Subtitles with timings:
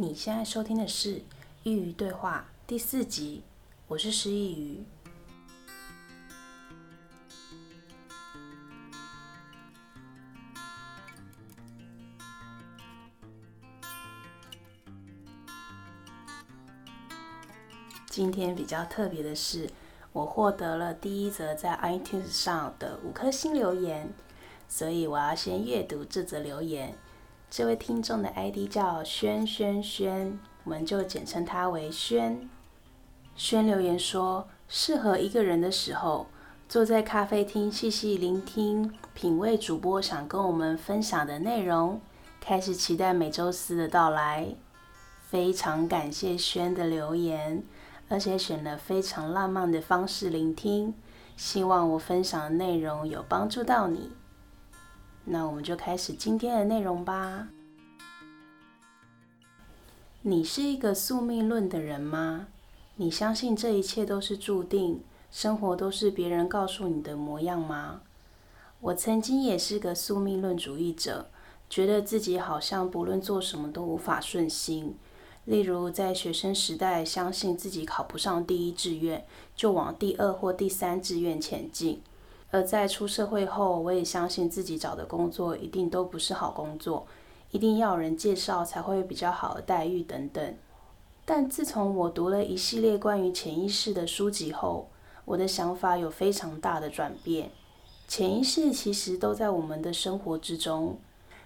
[0.00, 1.16] 你现在收听的是
[1.62, 3.42] 《佾萮对话》第四集，
[3.86, 4.78] 我是师佾萮。
[18.08, 19.68] 今天比较特别的是，
[20.14, 24.10] 我获得了第一则在 iTunes 上的五颗星留言，
[24.66, 26.96] 所以我要先阅读这则留言。
[27.50, 32.48] 这位听众的 ID 叫轩轩轩，我们就简称他为轩。
[33.34, 36.28] 轩留言说：“适合一个人的时候，
[36.68, 42.00] 坐在咖啡厅细细聆听，品味主播想跟我们分享的内容，
[42.40, 44.54] 开始期待每周四的到来。”
[45.26, 47.64] 非常感谢轩的留言，
[48.08, 50.94] 而且选了非常浪漫的方式聆听，
[51.36, 54.12] 希望我分享的内容有帮助到你。
[55.24, 57.48] 那我们就开始今天的内容吧。
[60.22, 62.48] 你是一个宿命论的人吗？
[62.96, 65.00] 你相信这一切都是注定，
[65.30, 68.02] 生活都是别人告诉你的模样吗？
[68.80, 71.30] 我曾经也是个宿命论主义者，
[71.68, 74.96] 觉得自己好像不论做什么都无法顺心。
[75.46, 79.24] 例如在学生时代，相信自己考不上第一志愿，
[79.56, 82.02] 就往第二或第三志愿前进。
[82.50, 87.06] 而在出社会后，我也相信自己找的工作一定都不是好工作，
[87.50, 90.54] 一定要有人介绍才会比较好的待遇等等。
[91.24, 94.88] 但自从我读了一系列关于潜意识的书籍后，
[95.24, 97.50] 我的想法有非常大的转变。
[98.08, 100.98] 潜意识其实都在我们的生活之中，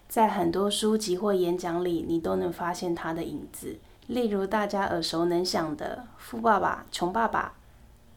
[0.09, 3.77] 在很多书籍或演讲里，你都能发现它的影子。
[4.07, 7.55] 例如大家耳熟能详的《富爸爸穷爸爸》，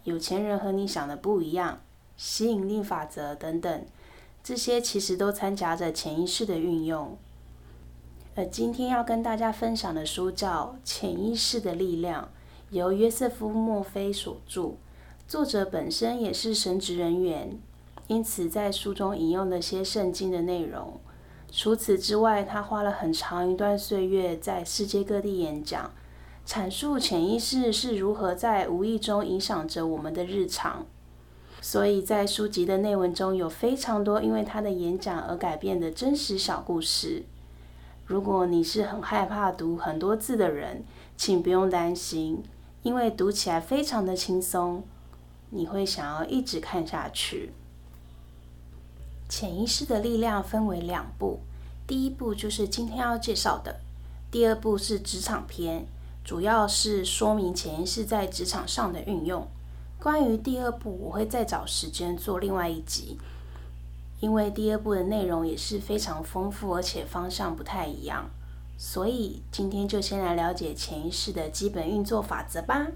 [0.09, 1.79] 有钱人和你想的不一样。
[2.17, 3.85] 吸引力法则等等，
[4.43, 7.15] 这些其实都掺杂着潜意识的运用。
[8.35, 12.23] 而今天要跟大家分享的书叫《潜意识的力量》，
[12.69, 14.73] 由约瑟夫·墨菲所著，
[15.27, 17.57] 作者本身也是神职人员，
[18.07, 20.99] 因此在书中引用了些圣经的内容。
[21.51, 25.91] 除此之外，他花了很长一段岁月在世界各地演讲，
[26.45, 30.85] 阐述潜意识是如何在无意中影响着我们的日常。
[31.61, 37.23] 所以在书籍的内文中有非常多因为他的演讲而改变的真实小故事。
[38.05, 40.83] 如果你是很害怕读很多字的人，
[41.17, 42.41] 请不用担心，
[42.83, 44.83] 因为读起来非常的轻松，
[45.49, 47.51] 你会想要一直看下去。
[49.27, 51.41] 潜意识的力量分为两步，
[51.85, 53.81] 第一步就是今天要介绍的，
[54.31, 55.85] 第二步是职场篇，
[56.23, 59.45] 主要是说明潜意识在职场上的运用。
[60.07, 63.19] 关于第二部，我会再找时间做另外一集，
[64.21, 68.29] 因为第二部的内容也是非常丰富，而且方向不太一样，
[68.77, 72.87] 所以今天就先来了解潜意识的基本运作法则吧。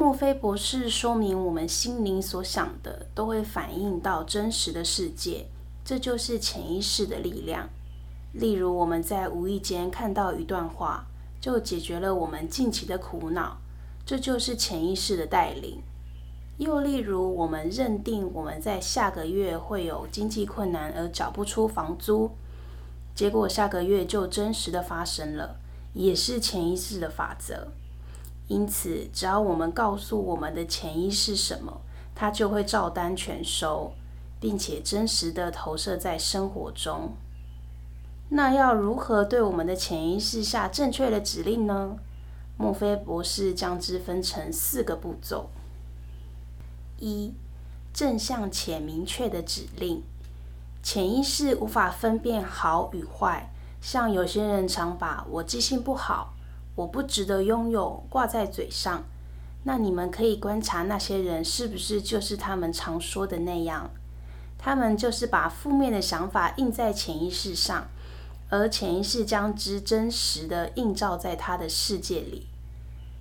[0.00, 5.44] 墨菲博士说明，我们心灵所想的都会反映到真实的世界，
[5.84, 7.68] 这就是潜意识的力量。
[8.32, 11.04] 例如，我们在无意间看到一段话，
[11.38, 13.58] 就解决了我们近期的苦恼，
[14.06, 15.82] 这就是潜意识的带领。
[16.56, 22.30] 又例如，我们认定我们在下个月会有经济困难而缴不出房租，
[23.14, 25.56] 结果下个月就真实的发生了，
[25.92, 27.68] 也是潜意识的法则。
[28.50, 31.80] 因此，只要我们告诉我们的潜意识什么，
[32.16, 33.92] 它就会照单全收，
[34.40, 37.12] 并且真实的投射在生活中。
[38.30, 41.96] 那要如何对我们的潜意识下正确的指令呢？
[42.58, 45.48] 墨菲博士将之分成四个步骤：
[46.98, 47.32] 一、
[47.92, 50.02] 正向且明确的指令。
[50.82, 56.34] 潜意识无法分辨好与坏，像有些人常把我记性不好。
[56.80, 59.04] 我不值得拥有挂在嘴上，
[59.64, 63.90] 那你们可以观察那些人是不是就是他们常说的那样？
[64.56, 67.86] 他们就是把负面的想法印在潜意识上，
[68.48, 72.46] 而潜意识将之真实的映照在他的世界里。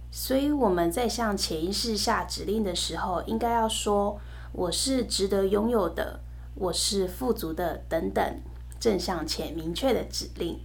[0.10, 4.22] 所以我们在向潜意识下指令的时候，应该要说
[4.54, 6.22] ：“我是值得拥有的，
[6.56, 8.42] 我是富足的，等等，
[8.80, 10.58] 正向且明确的指令。”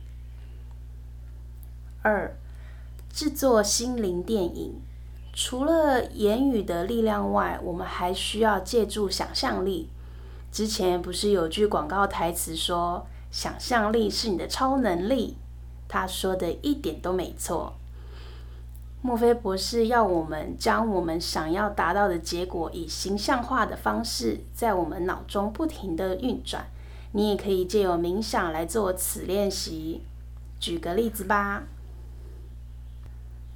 [2.03, 2.37] 二。
[3.15, 4.75] 制作心灵电影，
[5.33, 9.89] 除了言语的力量外，我们还需要借助想象力。
[10.51, 15.37] 之前不是有句广告台词说：“想象力是你的超能力。”
[15.87, 17.75] 他说的一点都没错。
[19.01, 26.67] 墨菲博士要我们将我们想要达到的结果以形象化的方式在我们脑中不停地运转。
[27.13, 30.03] 你也可以借由冥想来做此练习。
[30.59, 31.63] 举个例子吧，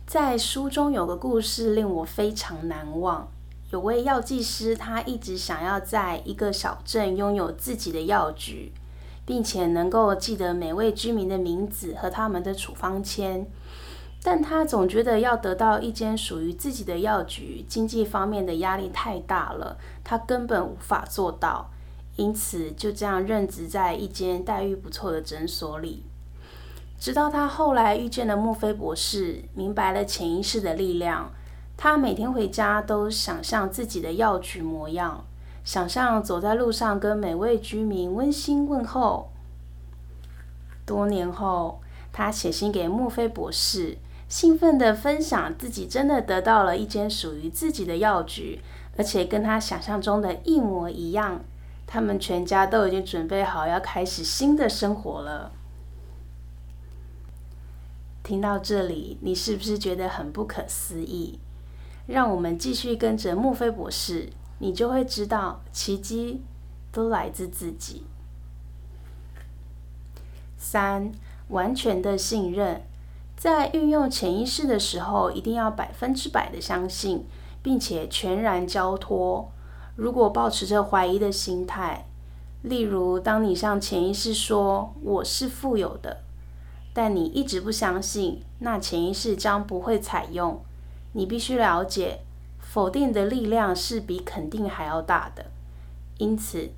[0.08, 3.28] 在书中有个故事令我非常难忘。
[3.70, 8.72] 有位药剂师，他一直想要在一个小镇拥有自己的药局，
[9.26, 13.46] 并且能够记得每位居民的名字和他们的处方签。
[14.22, 21.68] 但他总觉得要得到一间属于自己的药局，经济方面的压力太大了，他根本无法做到。
[22.16, 26.04] 因此，就这样任职在一间待遇不错的诊所里。
[26.98, 31.30] 直到他后来遇见了墨菲博士，明白了潜意识的力量。
[31.76, 35.24] 他每天回家都想象自己的药局模样，
[35.64, 39.30] 想象走在路上跟每位居民温馨问候。
[40.84, 41.80] 多年后，
[42.12, 43.98] 他写信给墨菲博士。
[44.28, 48.60] 兴奋地分享自己真的得到了一间属于自己的药局，
[48.98, 51.40] 而且跟他想象中的一模一样。
[51.86, 55.50] 他们全家都已经准备好要开始新的生活了。
[58.28, 61.38] 听到这里，你是不是觉得很不可思议？
[62.06, 64.28] 让我们继续跟着墨菲博士，
[64.58, 66.42] 你就会知道奇迹
[66.92, 68.04] 都来自自己。
[70.58, 71.10] 三，
[71.48, 72.82] 完全的信任。
[73.34, 77.24] 在运用潜意识的时候，一定要百分之百的相信，
[77.62, 79.50] 并且全然交托。
[79.96, 82.04] 如果抱持着怀疑的心态，
[82.60, 86.24] 例如当你向潜意识说“我是富有的”，
[86.92, 90.60] 但你一直不相信，那潜意识将不会采用。
[91.12, 92.20] 你必须了解，
[92.58, 95.46] 否定的力量是比肯定还要大的。
[96.18, 96.70] 因此，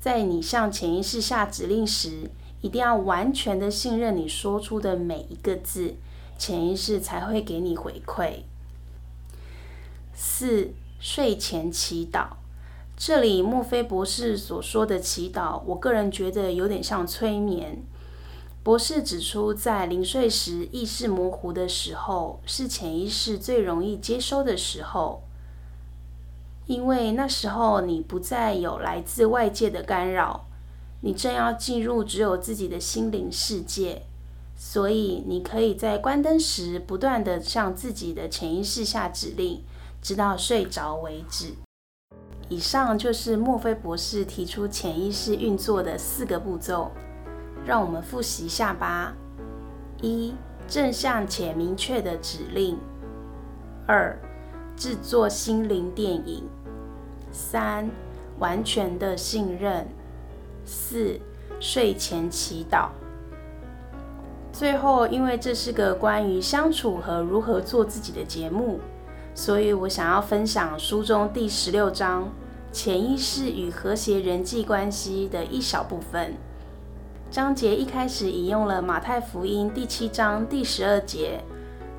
[0.00, 2.30] 在你向潜意识下指令时，
[2.60, 5.94] 一定要完全的信任你说出的每一个字。
[6.38, 8.40] 潜意识才会给你回馈。
[10.12, 10.70] 四、
[11.00, 12.26] 睡前祈祷。
[12.94, 17.82] 这里墨菲博士所说的祈祷，我个人觉得有点像催眠。
[18.66, 25.22] 博士指出，在临睡时意识模糊的时候，是潜意识最容易接收的时候，
[26.66, 30.46] 因为那时候你不再有来自外界的干扰，
[31.02, 34.02] 你正要进入只有自己的心灵世界。
[34.56, 39.62] 所以，你可以在关灯时不断地向自己的潜意识下指令，
[40.02, 41.54] 直到睡着为止。
[42.48, 46.90] 以上就是墨菲博士提出潜意识运作的四个步骤，
[47.66, 49.12] 让我们复习一下吧：
[50.00, 50.32] 一、
[50.68, 52.76] 正向且明确的指令；
[53.88, 54.16] 二、
[54.76, 56.44] 制作心灵电影；
[57.32, 57.90] 三、
[58.38, 59.84] 完全的信任；
[60.64, 61.18] 四、
[61.58, 62.90] 睡前祈祷。
[64.52, 68.78] 最后，因为这是个关于相处和如何做自己的节目，
[69.34, 72.30] 所以我想要分享书中第十六章
[72.70, 76.34] “潜意识与和谐人际关系”的一小部分。
[77.30, 81.40] 章节一开始引用了马太福音第七章第十二节：“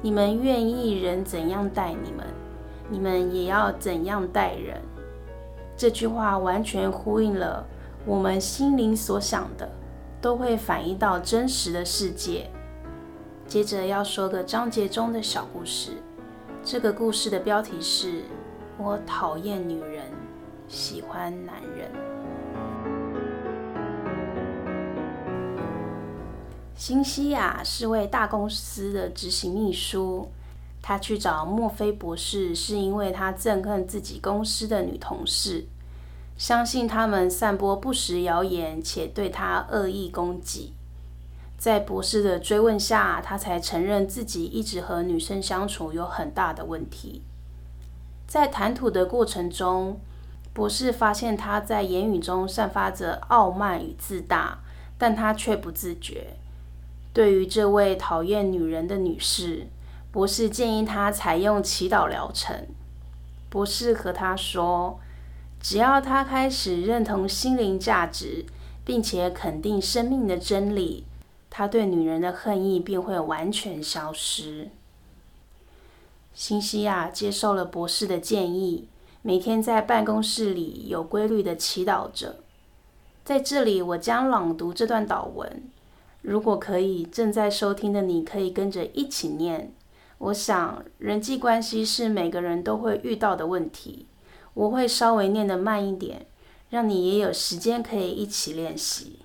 [0.02, 2.26] 你们愿意人怎样待你们，
[2.90, 4.82] 你们也要怎样待人。”
[5.78, 7.66] 这句话完全呼应了
[8.06, 9.70] 我们心灵所想的。
[10.20, 12.50] 都会反映到真实的世界。
[13.46, 15.92] 接着要说个章节中的小故事。
[16.64, 18.24] 这个故事的标题是
[18.80, 20.06] “我讨厌女人，
[20.68, 21.92] 喜欢男人”。
[26.78, 30.30] 辛西亚是位大公司的执行秘书，
[30.80, 35.66] 她去找墨菲博士，是因为她憎恨自己公司的女同事。
[36.38, 40.74] 相信他们散播不实谣言，且对他恶意攻击。
[41.58, 47.24] 在博士的追问下，他才承认自己一直和女生相处有很大的问题。
[48.28, 50.00] 在谈吐的过程中，
[50.54, 54.60] 博士发现他在言语中散发着傲慢与自大，
[55.00, 56.38] 但他却不自觉。
[57.18, 59.66] 对于这位讨厌女人的女士，
[60.12, 62.68] 博士建议她采用祈祷疗程。
[63.50, 65.00] 博士和她说，
[65.60, 68.46] 只要她开始认同心灵价值，
[68.86, 71.06] 并且肯定生命的真理，
[71.50, 74.70] 她对女人的恨意便会完全消失。
[76.36, 78.88] 新西亚接受了博士的建议，
[79.24, 82.36] 每天在办公室里有规律的祈祷着。
[83.26, 85.64] 在这里，我将朗读这段祷文。
[86.22, 89.74] 如果可以，正在收听的你可以跟着一起念。
[90.18, 94.08] 我想，人际关系是每个人都会遇到的问题。
[94.54, 96.26] 我会稍微念得慢一点，
[96.72, 99.20] 让你也有时间可以一起练习。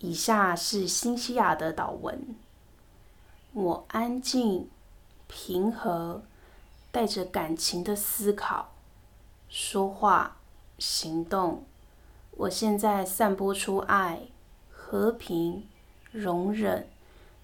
[0.00, 2.36] 以下是辛西亚的祷文：
[3.52, 4.68] 我安静、
[5.26, 6.22] 平和、
[6.92, 8.74] 带着感情的思考、
[9.48, 10.36] 说话、
[10.78, 11.64] 行动。
[12.36, 14.28] 我现在散播出爱、
[14.90, 15.68] 和平、
[16.12, 16.88] 容忍、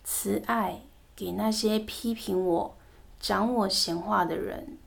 [0.02, 0.80] 慈爱
[1.14, 2.74] 给那些批评我、
[3.20, 4.78] 讲我闲话的人。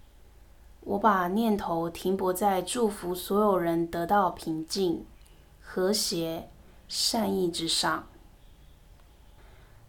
[0.81, 5.05] 我把念头停泊在祝福所有人得到平静、
[5.61, 6.49] 和谐、
[6.87, 8.07] 善意之上。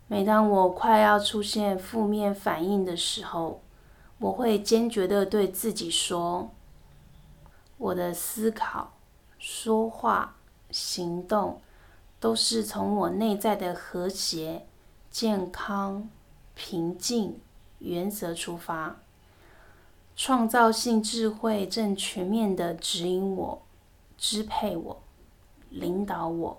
[0.06, 3.62] 每当我快要出现负面反应的时候，
[4.18, 6.50] 我会坚决地对自己说
[7.78, 8.92] ：“我的思考、
[9.38, 10.36] 说话、
[10.70, 11.62] 行动，
[12.20, 14.66] 都是从我内在的和谐、
[15.10, 16.08] 健康、
[16.54, 17.40] 平静
[17.78, 18.96] 原则出发。”
[20.20, 23.62] 创造性智慧正全面的指引我、
[24.16, 25.00] 支配我、
[25.70, 26.58] 领导我。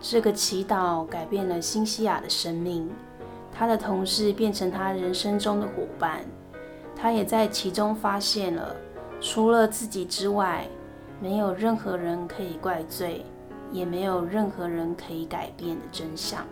[0.00, 2.90] 这个祈祷改变了辛西娅的生命，
[3.52, 6.24] 她的同事变成她人生中的伙伴，
[6.96, 8.74] 他也在其中发现了，
[9.20, 10.66] 除了自己之外，
[11.20, 13.24] 没有任何人可以怪罪。
[13.72, 16.46] 也没有任何人可以改变的真相。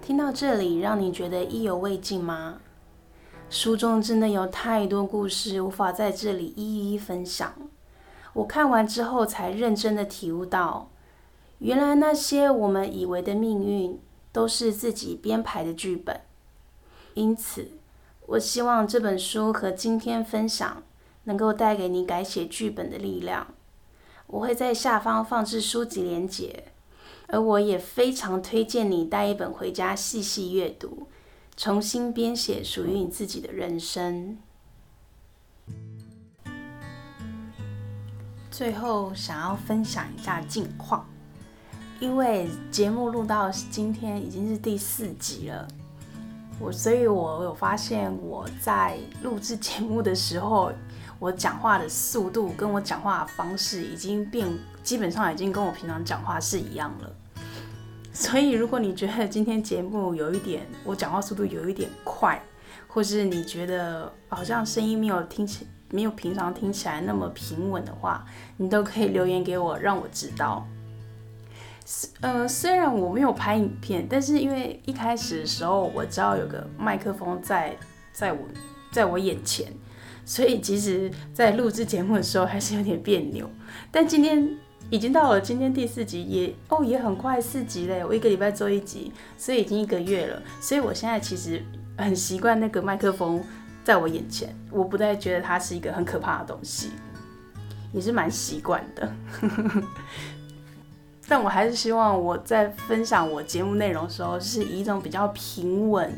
[0.00, 2.60] 听到这里，让你觉得意犹未尽吗？
[3.50, 7.52] 书中真的有太多故事，无法在这里一一分享。
[8.32, 10.88] 我看完之后，才认真的体悟到，
[11.58, 13.98] 原来那些我们以为的命运，
[14.30, 16.20] 都是自己编排的剧本。
[17.14, 17.72] 因此，
[18.30, 20.84] 我希望这本书和今天分享，
[21.24, 23.54] 能够带给你改写剧本的力量。
[24.28, 26.66] 我会在下方放置书籍连结，
[27.26, 31.08] 而我也非常推荐你带一本回家细细阅读，
[31.56, 34.38] 重新编写属于你自己的人生。
[38.48, 41.04] 最后，想要分享一下近况，
[41.98, 45.66] 因为节目录到今天已经是第四集了，
[46.60, 50.70] 我所以，我有发现我在录制节目的时候。
[51.18, 54.48] 我讲话的速度跟我讲话的方式已经变，
[54.82, 57.14] 基本上已经跟我平常讲话是一样了。
[58.10, 62.42] 所以，如果你觉得今天节目有一点我讲话速度有一点快，
[62.88, 68.24] 或是你觉得好像声音没有听起没有平常听起来那么平稳的话，
[68.56, 70.66] 你都可以留言给我，让我知道。
[72.20, 77.76] 呃，虽然我没有拍影片，但是因为一开始的时候我知道有个麦克风在
[78.12, 78.38] 在我
[78.92, 79.66] 在我眼前。
[80.22, 83.50] 所以，其实，在录制节目的时候还是有点别扭。
[83.90, 84.48] 但今天
[84.88, 90.40] 已经到了今天第四集，也哦也很快四集嘞，我一个礼拜做一集，所以已经一个月了。
[90.60, 91.60] 所以我现在其实
[91.96, 93.42] 很习惯那个麦克风
[93.82, 96.90] 在我眼前，我不太觉得它是一个很可怕的东西，
[97.92, 99.12] 也是蛮习惯的。
[101.30, 106.12] 但我还是希望我在分享我节目内容的时候，是以一种比较平稳、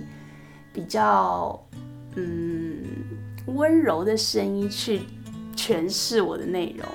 [0.73, 1.63] 比较
[2.17, 2.79] 嗯。
[3.47, 5.03] 温柔的声音去
[5.57, 6.87] 诠释我的内容。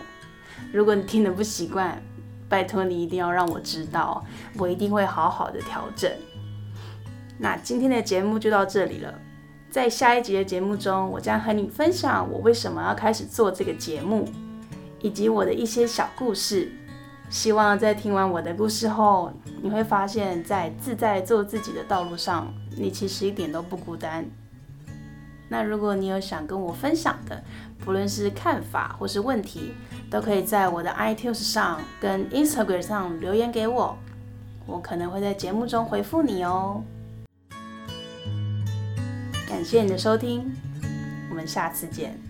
[0.72, 2.02] 如果你听得不习惯，
[2.48, 4.26] 拜托你一定要让我知道，
[4.58, 6.10] 我一定会好好的调整。
[7.38, 9.14] 那今天的节目就到这里了，
[9.70, 14.26] 在下一集的节目中，我将和你分享我为什么要开始做这个节目，
[15.02, 16.72] 以及我的一些小故事。
[17.30, 19.32] 希望在听完我的故事后，
[19.62, 24.26] 你会发现在自在做自己的道路上，你其实一点都不孤单。
[25.50, 27.42] 那如果你有想跟我分享的，
[27.80, 29.74] 不论是看法或是问题，
[30.10, 33.98] 都可以在我的 iTunes 上跟 Instagram 上留言给我，
[34.66, 36.84] 我可能会在节目中回复你哦。
[39.48, 40.54] 感谢你的收听，
[41.30, 42.27] 我们下次见。